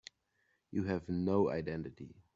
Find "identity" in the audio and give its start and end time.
1.51-2.15